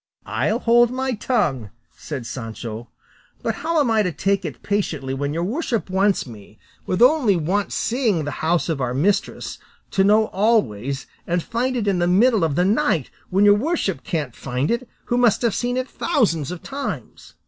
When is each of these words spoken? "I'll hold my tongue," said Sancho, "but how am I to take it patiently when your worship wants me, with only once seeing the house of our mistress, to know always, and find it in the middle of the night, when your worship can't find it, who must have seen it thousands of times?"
"I'll 0.25 0.57
hold 0.57 0.89
my 0.89 1.13
tongue," 1.13 1.69
said 1.95 2.25
Sancho, 2.25 2.89
"but 3.43 3.53
how 3.61 3.79
am 3.79 3.91
I 3.91 4.01
to 4.01 4.11
take 4.11 4.43
it 4.43 4.63
patiently 4.63 5.13
when 5.13 5.31
your 5.31 5.43
worship 5.43 5.91
wants 5.91 6.25
me, 6.25 6.57
with 6.87 7.03
only 7.03 7.35
once 7.35 7.75
seeing 7.75 8.25
the 8.25 8.31
house 8.41 8.67
of 8.67 8.81
our 8.81 8.95
mistress, 8.95 9.59
to 9.91 10.03
know 10.03 10.25
always, 10.29 11.05
and 11.27 11.43
find 11.43 11.77
it 11.77 11.87
in 11.87 11.99
the 11.99 12.07
middle 12.07 12.43
of 12.43 12.55
the 12.55 12.65
night, 12.65 13.11
when 13.29 13.45
your 13.45 13.53
worship 13.53 14.01
can't 14.01 14.33
find 14.35 14.71
it, 14.71 14.89
who 15.05 15.17
must 15.17 15.43
have 15.43 15.53
seen 15.53 15.77
it 15.77 15.87
thousands 15.87 16.49
of 16.49 16.63
times?" 16.63 17.35